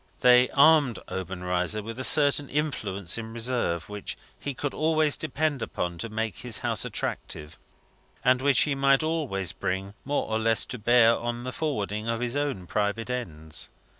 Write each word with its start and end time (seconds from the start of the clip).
They 0.21 0.49
armed 0.49 0.97
Obenreizer 1.09 1.83
with 1.83 1.99
a 1.99 2.03
certain 2.03 2.49
influence 2.49 3.19
in 3.19 3.31
reserve, 3.33 3.87
which 3.87 4.17
he 4.39 4.55
could 4.55 4.73
always 4.73 5.15
depend 5.15 5.61
upon 5.61 5.99
to 5.99 6.09
make 6.09 6.37
his 6.39 6.57
house 6.57 6.83
attractive, 6.83 7.55
and 8.25 8.41
which 8.41 8.61
he 8.61 8.73
might 8.73 9.03
always 9.03 9.51
bring 9.51 9.93
more 10.03 10.27
or 10.27 10.39
less 10.39 10.65
to 10.65 10.79
bear 10.79 11.15
on 11.15 11.43
the 11.43 11.51
forwarding 11.53 12.07
of 12.09 12.19
his 12.19 12.35
own 12.35 12.65
private 12.65 13.11
ends. 13.11 13.69